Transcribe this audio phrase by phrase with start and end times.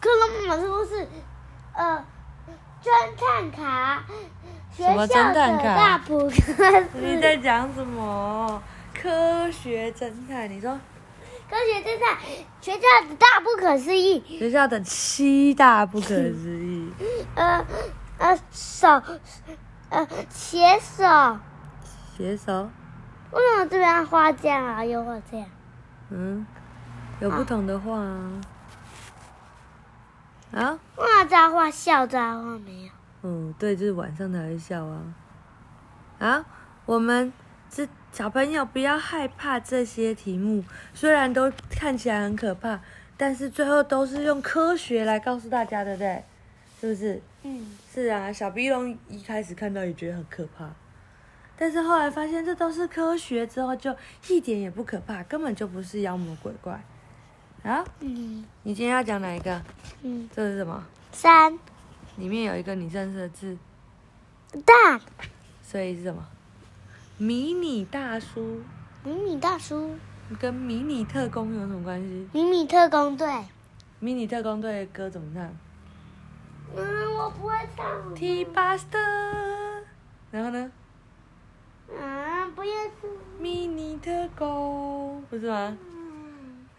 [0.00, 1.06] 克隆妈妈说是
[1.74, 2.04] 呃
[2.82, 4.04] 侦探卡，
[4.70, 6.00] 学什么校的侦探卡大
[6.94, 8.62] 你在讲什么？
[8.94, 10.50] 科学侦探？
[10.50, 10.78] 你说
[11.48, 12.18] 科学侦探，
[12.60, 16.92] 学校的大不可思议，学校的七大不可思议，
[17.34, 17.64] 呃
[18.18, 18.88] 呃手
[19.88, 21.38] 呃写手，
[22.16, 22.68] 写手，
[23.30, 25.48] 为什么这边画这样啊，又画这样？
[26.10, 26.46] 嗯，
[27.20, 28.04] 有不同的画啊。
[28.04, 28.40] 啊，
[30.52, 32.90] 画这样画笑这样画没有？
[33.22, 35.14] 嗯，对，就是晚上才会笑啊。
[36.18, 36.44] 啊，
[36.84, 37.32] 我们
[37.70, 40.62] 这小朋友不要害怕这些题目，
[40.92, 42.80] 虽然都看起来很可怕，
[43.16, 46.24] 但是最后都是用科学来告诉大家，对不对？
[46.80, 47.22] 是不是？
[47.44, 50.68] 嗯，是啊，小鼻龙一开始看到也觉得很可怕，
[51.56, 53.94] 但是后来发现这都是科学，之后就
[54.28, 56.84] 一点也不可怕，根本就不是妖魔鬼怪。
[57.62, 59.62] 啊，嗯你今天要讲哪一个？
[60.02, 60.84] 嗯，这是什么？
[61.12, 61.58] 三
[62.16, 63.56] 里面有一个你认识的字，
[64.64, 65.00] 大
[65.62, 66.26] 所以是什么？
[67.18, 68.62] 迷你大叔
[69.04, 69.96] 迷你大叔，
[70.40, 72.28] 跟迷你特工有什么关系？
[72.32, 73.28] 迷你特工队。
[74.00, 75.44] 迷你特工队的歌怎么唱
[76.74, 78.14] 嗯，我不会唱。
[78.16, 79.82] ？T Buster，
[80.32, 80.72] 然后呢？
[81.88, 83.08] 嗯，不要唱。
[83.38, 85.76] 迷你特工，不是吗？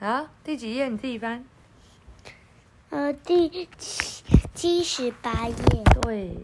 [0.03, 1.45] 嗯好，第几页你自己翻。
[2.89, 4.21] 呃，第七
[4.53, 5.55] 七十八页。
[6.01, 6.35] 对，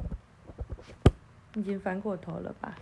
[1.56, 2.74] 已经翻过头了吧？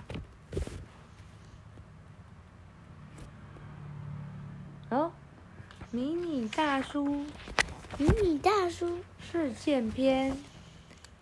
[4.92, 5.12] 哦，
[5.90, 7.26] 迷你大叔
[7.98, 10.38] 迷你大叔，事件篇。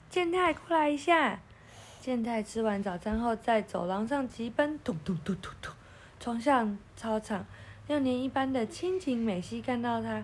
[0.10, 1.40] 健太过来一下。
[2.02, 5.74] 健太吃完早餐后，在走廊上疾奔，咚咚咚咚咚，
[6.20, 7.46] 冲向操场。
[7.88, 10.24] 六年一班的亲情美希看到他，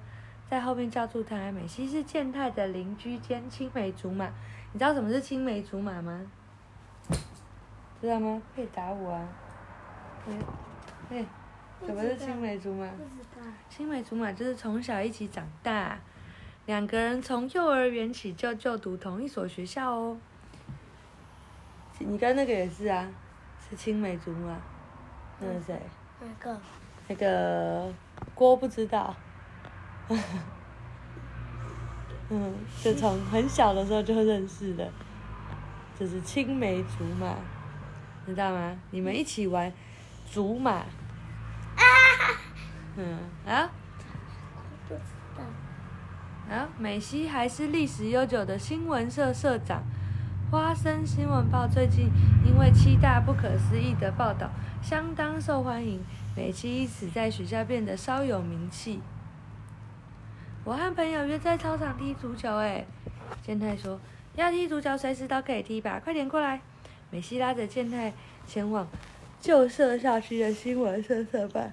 [0.49, 1.51] 在后面叫住他。
[1.51, 4.25] 美希是健太的邻居兼青梅竹马。
[4.73, 6.25] 你知道什么是青梅竹马吗？
[8.01, 8.41] 知道吗？
[8.55, 9.27] 可以打我啊！
[10.27, 10.33] 哎、
[11.11, 11.25] 哎、
[11.85, 12.89] 什么是青梅竹马？
[13.69, 15.99] 青梅竹马就是从小一起长大，
[16.65, 20.17] 两个人从幼儿园起就就读同一所学校哦。
[21.99, 23.07] 你跟那个也是啊，
[23.69, 24.57] 是青梅竹马。
[25.39, 25.79] 那个谁？
[26.21, 26.59] 哪个？
[27.07, 27.91] 那个
[28.33, 29.15] 郭不知道。
[32.29, 34.89] 嗯，就从很小的时候就认识的，
[35.99, 37.35] 就是青梅竹马，
[38.25, 38.77] 知道吗？
[38.91, 39.71] 你们一起玩
[40.31, 40.83] 竹马。
[42.95, 43.69] 嗯，啊。
[44.87, 45.01] 不知
[45.37, 45.43] 道。
[46.55, 49.83] 啊，美西还是历史悠久的新闻社社长。
[50.51, 52.11] 花生新闻报最近
[52.45, 54.49] 因为七大不可思议的报道
[54.81, 56.03] 相当受欢迎，
[56.35, 58.99] 美西因此在学校变得稍有名气。
[60.65, 62.85] 我和朋友约在操场踢足球，哎，
[63.41, 63.97] 健太说
[64.35, 66.59] 要踢足球随时都可以踢吧，快点过来。
[67.09, 68.11] 美西拉着健太
[68.45, 68.85] 前往
[69.39, 71.71] 旧社校区的新闻社社办。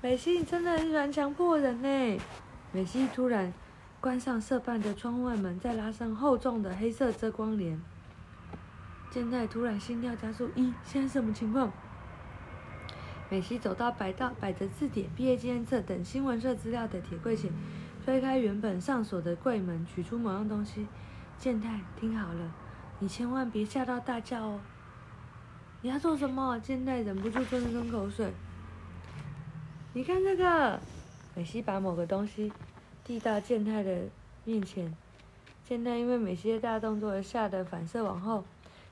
[0.00, 2.18] 美西，你真的很喜欢强迫人呢。
[2.72, 3.52] 美西突然
[4.00, 7.78] 关上社办的窗外门，再拉上厚重的黑色遮光帘。
[9.10, 11.72] 健太突然心跳加速，咦，现在什么情况？
[13.28, 17.50] 美西走到摆到摆着字典、毕业纪念册等新闻社资料的铁柜前，
[18.04, 20.86] 推开原本上锁的柜门，取出某样东西。
[21.38, 22.52] 健太，听好了，
[23.00, 24.60] 你千万别吓到大叫哦！
[25.82, 26.58] 你要做什么？
[26.60, 28.32] 健太忍不住吞了吞口水。
[29.92, 30.78] 你看这个，
[31.34, 32.52] 美西把某个东西
[33.02, 34.02] 递到健太的
[34.44, 34.94] 面前。
[35.64, 38.44] 健太因为美西的大动作而吓得反射往后。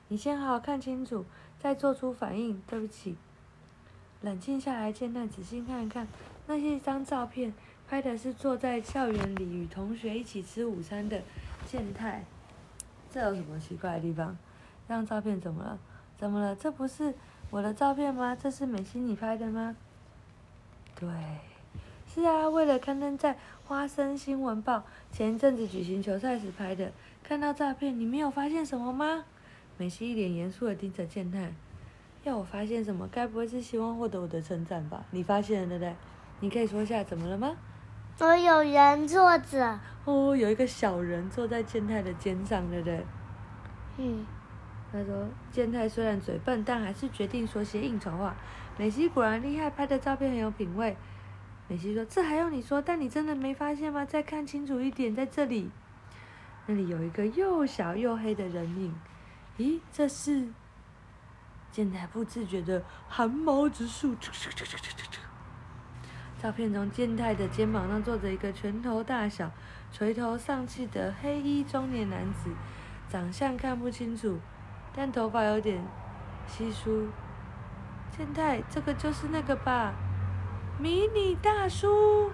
[0.07, 1.25] 你先好好看清楚，
[1.59, 2.61] 再做出反应。
[2.67, 3.15] 对不起。
[4.21, 6.07] 冷静下来，健太仔细看一看，
[6.47, 7.53] 那是一张照片，
[7.87, 11.21] 拍的是坐在校园里与同学一起吃午餐的
[11.67, 12.23] 健太。
[13.11, 14.37] 这有什么奇怪的地方？
[14.87, 15.79] 这张照片怎么了？
[16.17, 16.55] 怎么了？
[16.55, 17.13] 这不是
[17.49, 18.35] 我的照片吗？
[18.35, 19.75] 这是美心你拍的吗？
[20.95, 21.09] 对，
[22.07, 23.33] 是啊，为了刊登在
[23.67, 24.77] 《花生新闻报》
[25.11, 26.91] 前一阵子举行球赛时拍的。
[27.23, 29.25] 看到照片，你没有发现什么吗？
[29.77, 31.53] 美西一脸严肃的盯着健太，
[32.23, 33.07] 要我发现什么？
[33.11, 35.05] 该不会是希望获得我的称赞吧？
[35.11, 35.95] 你发现了对不对？
[36.39, 37.55] 你可以说一下怎么了吗？
[38.19, 39.79] 我有人坐着。
[40.05, 43.05] 哦，有一个小人坐在健太的肩上，对不对？
[43.97, 44.25] 嗯。
[44.91, 48.33] 他说：“健太虽然嘴笨，但还是决定说些应酬话。
[48.77, 50.95] 美西果然厉害，拍的照片很有品味。”
[51.67, 52.81] 美西说：“这还用你说？
[52.81, 54.05] 但你真的没发现吗？
[54.05, 55.69] 再看清楚一点，在这里，
[56.67, 58.95] 那里有一个又小又黑的人影。
[59.57, 60.49] 咦，这是？”
[61.71, 64.15] 健太不自觉的汗毛直竖。
[66.41, 69.51] 照片中，健太的肩膀上坐着一个拳头大小、
[69.91, 72.49] 垂头丧气的黑衣中年男子，
[73.09, 74.39] 长相看不清楚，
[74.95, 75.83] 但头发有点
[76.47, 77.07] 稀疏。
[78.15, 79.93] 健太，这个就是那个吧？
[80.79, 82.31] 迷你大叔，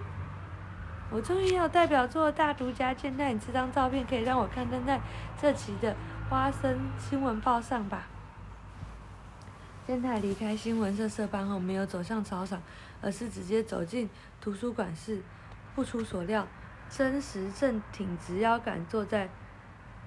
[1.09, 4.99] 我终于有代表作《大独家健太》，你这张照片可以让我刊登在
[5.39, 5.93] 这期的
[6.31, 8.07] 《花生新闻报》上吧？
[9.85, 12.61] 健太离开新闻社社班后，没有走向操场，
[13.01, 15.21] 而是直接走进图书馆室。
[15.75, 16.47] 不出所料，
[16.89, 19.29] 真实正挺直腰杆坐在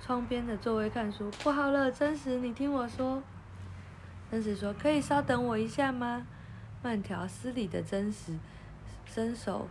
[0.00, 1.30] 窗边的座位看书。
[1.42, 3.22] 不好了，真实，你听我说。
[4.30, 6.26] 真实说：“可以稍等我一下吗？”
[6.82, 8.38] 慢条斯理的真实
[9.04, 9.68] 伸手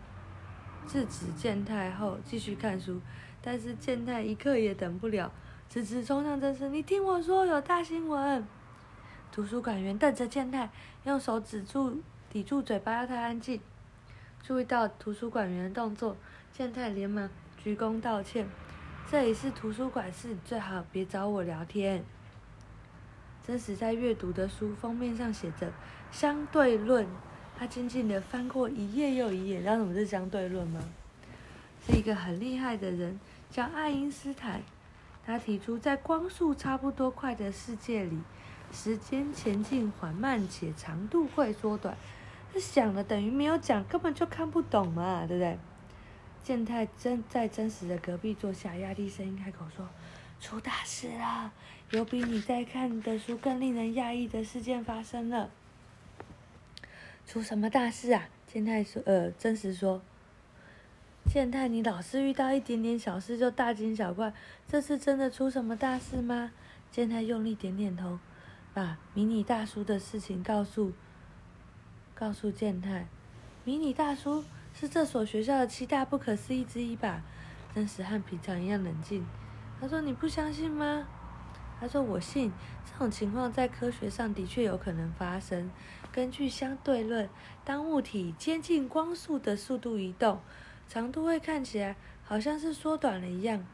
[0.88, 3.02] 制止健太后继续看书，
[3.42, 5.32] 但是健太一刻也等不了，
[5.74, 8.46] 直直冲向真实：“你听我说，有大新闻！”
[9.34, 10.70] 图书馆员瞪着健太，
[11.04, 12.00] 用手指住
[12.30, 13.60] 抵住嘴巴，要他安静。
[14.44, 16.16] 注意到图书馆员的动作，
[16.56, 17.28] 健太连忙
[17.58, 18.48] 鞠躬道歉
[19.10, 22.06] ：“这里是图书馆，是最好别找我聊天。”
[23.44, 25.74] 真实在阅读的书封面上写着
[26.14, 27.08] “相对论”，
[27.58, 29.62] 他静静地翻过一页又一页。
[29.62, 30.80] 知道什么是相对论吗？
[31.84, 34.62] 是一个很厉害的人，叫爱因斯坦。
[35.26, 38.20] 他提出，在光速差不多快的世界里。
[38.72, 41.96] 时间前进缓慢，且长度会缩短。
[42.52, 45.58] 这讲了等于没有讲，根本就看不懂嘛，对不对？
[46.44, 49.88] 健太真在真实的隔壁坐下，压低声音开口说
[50.42, 51.54] ：“出大事了，
[51.92, 55.50] 有比你在看的书更令人讶异的事件发生了。”
[57.26, 58.28] 出什么大事啊？
[58.46, 60.02] 健太说：“呃，真实说，
[61.34, 64.32] 健太，你老是遇到一点点小事就大惊小怪，
[64.68, 66.52] 这次真的出什么大事吗？”
[66.94, 68.20] 健太用力点点头。
[68.72, 70.92] 把迷你大叔的事情告诉
[72.14, 73.08] 告诉健太，
[73.64, 74.46] 迷你大叔
[74.76, 77.24] 是这所学校的七大不可思议之一吧？
[77.74, 79.26] 真实和平常一样冷静。
[79.82, 81.08] 他说：“你不相信吗？”
[81.82, 82.52] 他说：“我信，
[82.86, 85.72] 这种情况在科学上的确有可能发生。
[86.12, 87.28] 根据相对论，
[87.66, 90.40] 当物体接近光速的速度移动，
[90.88, 93.66] 长度会看起来好像是缩短了一样。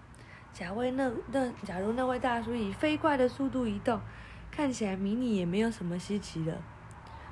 [0.53, 3.99] 假为那那假如那位大叔以飞快的速度移动。”
[4.51, 6.57] 看起来迷你也没有什么稀奇的，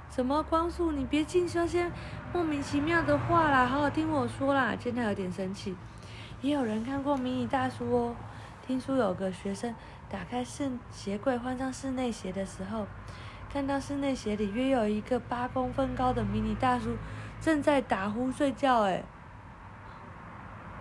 [0.09, 0.91] 什么光速？
[0.91, 1.91] 你别净说些
[2.31, 4.75] 莫名其妙的话啦，好好听我说啦。
[4.75, 5.75] 健太有点生气。
[6.41, 8.15] 也有人看过迷你大叔哦。
[8.65, 9.75] 听说有个学生
[10.07, 12.85] 打开室鞋柜换上室内鞋的时候，
[13.51, 16.95] 看到室内鞋里约有一个八公分高的迷你大叔
[17.41, 18.83] 正在打呼睡觉。
[18.83, 19.03] 哎，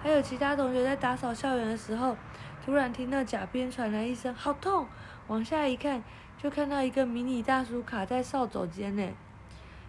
[0.07, 2.17] 还有其他同学在打扫校园的时候，
[2.65, 4.87] 突然听到甲边传来一声“好痛”，
[5.27, 6.01] 往下一看。
[6.39, 9.03] 就看到一个迷你大叔卡在扫帚间呢。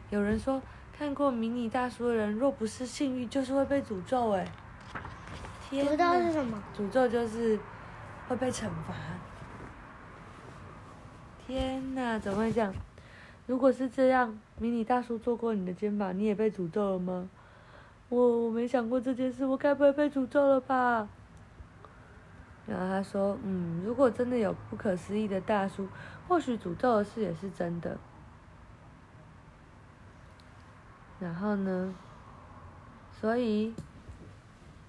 [0.09, 0.59] 有人说，
[0.91, 4.47] 看过迷你大叔的人，若不是幸运，就是会被诅咒哎。
[5.69, 6.63] 诅咒是什么？
[6.75, 7.59] 诅咒就是
[8.27, 8.95] 会被惩罚。
[11.45, 12.73] 天哪，怎么会这样？
[13.45, 17.29] 如果是这样，迷你大叔坐过你的肩膀，你也被诅咒了吗？
[18.09, 21.07] 我我没想过这件事，我该不会被诅咒了吧？
[22.65, 25.87] 然后他说：“嗯，如果真的有不可思议的大叔，
[26.27, 27.97] 或许诅咒的事也是真的。”
[31.19, 31.95] 然后呢？
[33.19, 33.73] 所以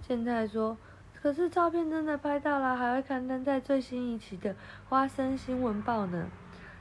[0.03, 0.77] 现在说，
[1.23, 4.53] 可是照片真的拍到了，还会刊登在最新一期的
[4.89, 6.29] 《花生新闻报》呢。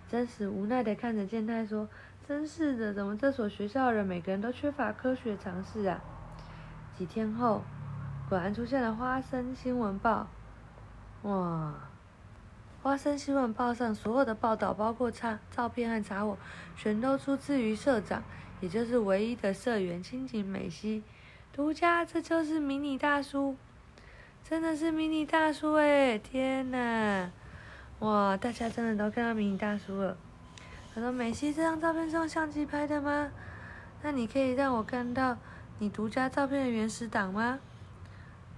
[0.09, 1.87] 真实无奈的看着健太说
[2.27, 6.01] ：“真是的，怎么这所学校的人每个人都缺乏科学常识啊？”
[6.97, 7.61] 几天后，
[8.27, 10.25] 果然出现了《花生新闻报》。
[11.29, 11.75] 哇！
[12.81, 16.35] 花生新闻报上所有的报道，包括插照片和插火，
[16.75, 18.23] 全都出自于社长，
[18.61, 21.03] 也就是唯一的社员青井美希。
[21.53, 23.55] 独家，这就是迷你大叔，
[24.43, 26.17] 真的是迷你大叔哎！
[26.17, 27.29] 天哪！
[27.99, 30.17] 哇，大家真的都看到迷你大叔了。
[30.95, 33.29] 他说：“美希，这张照片是用相机拍的吗？
[34.01, 35.37] 那你可以让我看到
[35.79, 37.59] 你独家照片的原始档吗？”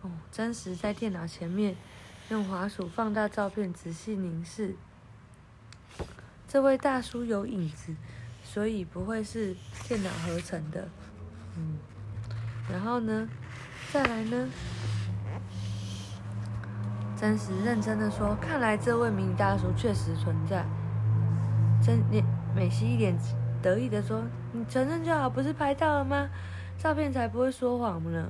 [0.02, 1.76] 哦，真实在电脑前面。
[2.30, 4.76] 用滑鼠放大照片，仔细凝视。
[6.48, 7.96] 这位大叔有影子，
[8.44, 9.56] 所以不会是
[9.88, 10.88] 电脑合成的。
[11.58, 11.78] 嗯，
[12.72, 13.28] 然后呢？
[13.92, 14.48] 再来呢？
[17.20, 20.64] 真实认真的说，看来这位迷你大叔确实存在。
[21.84, 22.24] 真美
[22.56, 23.18] 美西一脸
[23.60, 24.24] 得意的说
[24.54, 26.30] ：“你承认就好，不是拍到了吗？
[26.82, 28.30] 照片才不会说谎呢。”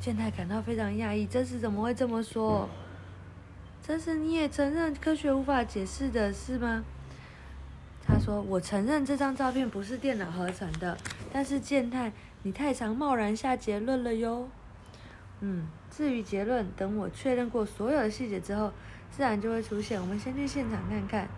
[0.00, 2.68] 健太感到非常讶异，真实怎么会这么说？
[3.82, 6.82] 真是你也承认科学无法解释的是吗？
[8.06, 10.96] 他说：“我承认这张照片不是电脑合成的，
[11.32, 12.12] 但是健太，
[12.42, 14.48] 你太常贸然下结论了哟。”
[15.40, 18.72] 嗯，至于结论，等我确认过所有的细节之后，
[19.10, 20.00] 自然就会出现。
[20.00, 21.28] 我们先去现场看看。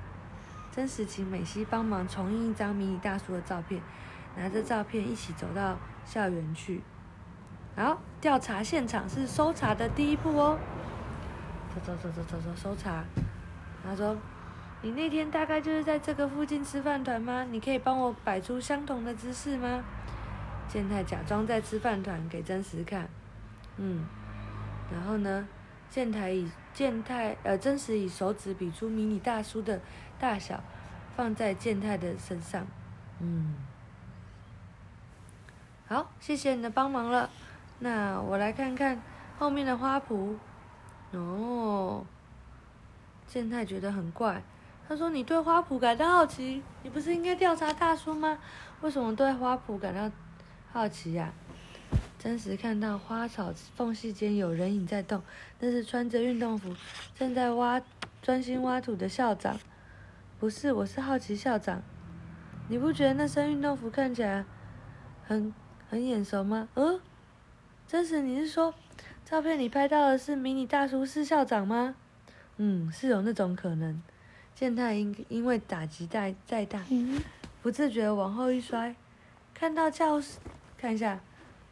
[0.75, 3.81] 真实请美西帮忙重印一张迷你大叔的照片，
[4.37, 6.83] 拿着照片一起走到校园去。
[7.77, 10.59] 好，调查现场是搜查的第一步哦。
[11.75, 13.05] 走走走走走走，搜查。
[13.85, 14.17] 他说
[14.81, 17.45] ：“你那天大概就是在这个附近吃饭团吗？
[17.51, 19.85] 你可以帮我摆出相同的姿势吗？”
[20.69, 23.09] 健太假装在吃饭团给真实看。
[23.77, 24.07] 嗯，
[24.91, 25.47] 然后呢？
[25.89, 29.81] 健太以健太呃真实以手指比出迷你大叔的
[30.19, 30.61] 大小，
[31.15, 32.67] 放在健太的身上。
[33.21, 33.55] 嗯，
[35.88, 37.31] 好，谢谢你的帮忙了。
[37.78, 39.00] 那我来看看
[39.38, 40.35] 后面的花圃。
[41.12, 42.05] 哦，
[43.28, 44.43] 健太觉得很怪。
[44.88, 48.38] 他说：“你对花圃感到好奇，你不是应该调查大叔吗？
[48.81, 50.11] 为什么对花圃感到
[50.73, 51.33] 好奇呀？”
[52.19, 55.23] 真实看到花草缝隙间有人影在动，
[55.61, 56.75] 那是穿着运动服
[57.14, 57.81] 正在挖、
[58.21, 59.57] 专心挖土的校长。
[60.40, 61.81] 不是，我是好奇校长。
[62.69, 64.45] 你不觉得那身运动服看起来
[65.25, 65.55] 很
[65.88, 66.69] 很眼熟吗？
[66.75, 67.00] 嗯，
[67.87, 68.75] 真实，你是说
[69.25, 71.95] 照片里拍到的是迷你大叔是校长吗？
[72.57, 74.02] 嗯，是有那种可能。
[74.55, 76.83] 健太因因为打击太再大，
[77.62, 78.97] 不自觉往后一摔，
[79.52, 80.38] 看到教室，
[80.78, 81.21] 看一下。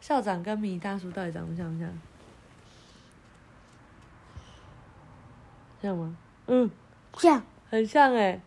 [0.00, 1.90] 校长跟迷你大叔到底长得像不像？
[5.80, 6.14] 像吗？
[6.46, 6.70] 嗯，
[7.16, 8.40] 像，很像哎。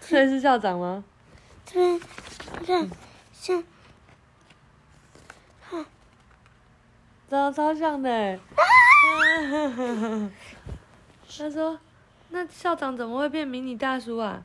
[0.00, 1.02] 这是校长吗？
[1.64, 1.98] 对，
[2.66, 2.90] 像，
[3.32, 3.64] 像，
[7.30, 8.38] 长得超像的。
[11.38, 11.78] 他说
[12.30, 14.42] ：“那校长怎么会变迷你大叔啊？”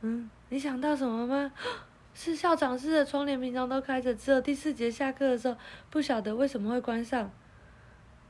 [0.00, 1.52] 嗯，你想到什么吗？
[2.14, 5.56] 是校长室的窗帘平常都开着，只有第四节下课的时候
[5.90, 7.30] 不晓得为什么会关上，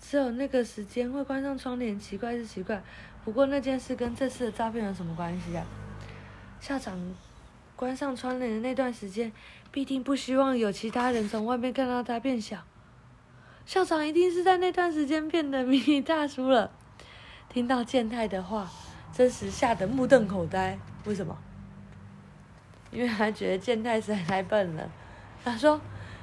[0.00, 2.82] 只有那个时间会关上窗帘，奇怪是奇怪。
[3.24, 5.64] 不过那件事跟这次的诈骗有什么关系啊？
[6.60, 6.98] 校长
[7.76, 9.32] 关上窗帘的那段时间，
[9.70, 12.62] 必定不希望有其他人从外面看到他变小。
[13.68, 16.70] 校长一定是在那段时间变得迷你大叔了。
[17.50, 18.66] 听到健太的话，
[19.12, 20.78] 真实吓得目瞪口呆。
[21.04, 21.36] 为什么？
[22.90, 24.88] 因为他觉得健太实在太笨了，
[25.44, 25.78] 他说：“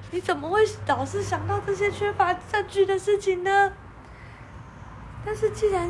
[0.10, 3.72] 你怎么会老是想到这些缺乏证据的事情呢？”
[5.24, 5.88] 但是既然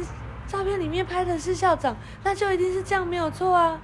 [0.49, 1.95] 照片里面拍的是校长，
[2.25, 3.79] 那就一定是这样没有错啊。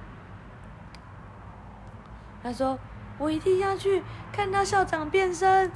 [2.42, 2.78] 他说
[3.16, 5.72] ：“我一定要去看到校长变身。”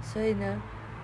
[0.00, 0.56] 所以呢，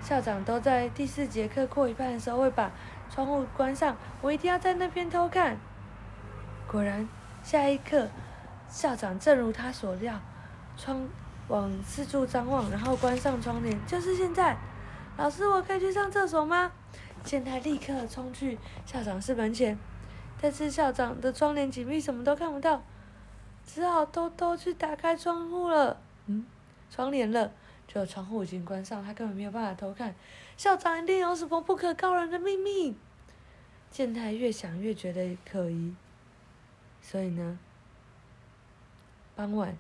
[0.03, 2.71] 校长都在第四节课过一半的时候会把
[3.11, 5.57] 窗户关上，我一定要在那边偷看。
[6.67, 7.09] 果然，
[7.43, 8.09] 下一刻。
[8.69, 10.15] 校长正如他所料，
[10.77, 11.05] 窗
[11.49, 13.77] 往四处张望，然后关上窗帘。
[13.85, 14.57] 就是现在，
[15.17, 16.71] 老师，我可以去上厕所吗？
[17.25, 19.77] 健太立刻冲去校长室门前，
[20.41, 22.81] 但是校长的窗帘紧闭，什么都看不到，
[23.67, 25.97] 只好偷偷去打开窗户了。
[26.27, 26.47] 嗯，
[26.93, 27.51] 窗帘了，
[27.93, 30.15] 就窗户已经关上，他根本没有办法偷看。
[30.57, 32.97] 校长一定有什么不可告人的秘密。
[33.91, 35.93] 健太越想越觉得可疑，
[37.03, 37.59] 所以呢？
[39.35, 39.77] 傍晚，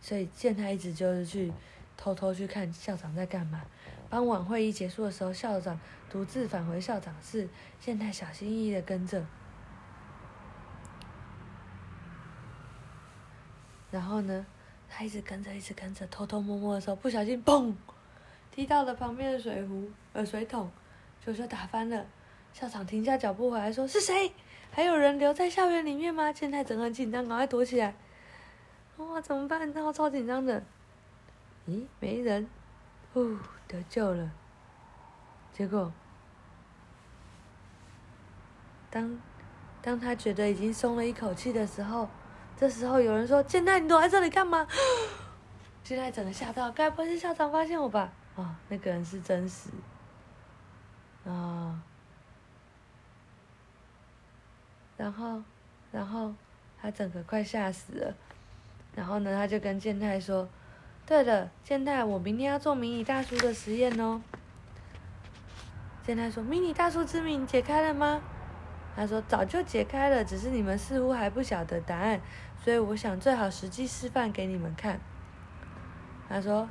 [0.00, 1.52] 所以健太一直就是去
[1.98, 3.60] 偷偷去看校长在干嘛。
[4.08, 7.46] 傍晚会议结束的时候，校长独自返回校长室，
[7.78, 9.26] 健太小心翼翼的跟着。
[13.90, 14.46] 然后呢，
[14.88, 17.74] 他一直跟着，一直跟着，偷偷摸摸的时候，不小心砰，
[18.50, 20.70] 踢到了旁边的水壶呃水桶，
[21.24, 22.06] 就就打翻了。
[22.52, 24.32] 校长停下脚步回来说：“是谁？
[24.70, 27.94] 还有人留在校园里面吗？”健太整个很紧张，赶快躲起来。
[28.96, 29.72] 哇，怎么办？
[29.72, 30.62] 那我超紧张的。
[31.68, 32.48] 咦，没人，
[33.12, 33.36] 呼，
[33.68, 34.32] 得救了。
[35.52, 35.92] 结果，
[38.90, 39.18] 当
[39.82, 42.08] 当他觉得已经松了一口气的时候，
[42.58, 44.66] 这时候有人说：“健太，你躲在这里干嘛？”
[45.84, 48.10] 健太整个吓到，该不会是校长发现我吧？
[48.34, 49.70] 啊，那个人是真实。
[51.24, 51.80] 啊，
[54.96, 55.40] 然后，
[55.92, 56.34] 然后
[56.82, 58.14] 他整个快吓死了。
[58.96, 60.48] 然后呢，他就跟健太说
[61.06, 64.20] ：“对了，健太，我明天要做迷你大叔的实验哦。”
[66.04, 68.20] 健太说：“迷你大叔之谜解开了吗？”
[68.98, 72.20] 他说：“早就解开了，只是你们似乎还不晓得答案，
[72.64, 74.98] 所以我想最好实际示范给你们看。”
[76.28, 76.68] 他说：“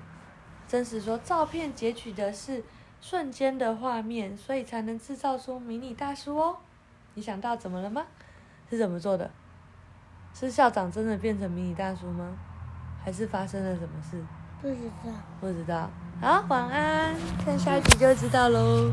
[0.67, 2.61] 真实说，照片截取的是
[2.99, 6.57] 瞬间的画面，所以才能制造出迷你大叔哦。
[7.13, 8.05] 你想到怎么了吗？
[8.69, 9.31] 是怎么做的？”
[10.35, 12.37] 是校长真的变成迷你大叔吗？
[13.05, 14.21] 还是发生了什么事？
[14.61, 15.13] 不知道。
[15.39, 15.89] 不知道。
[16.19, 17.15] 好，晚安，
[17.45, 18.91] 看下一集就知道喽。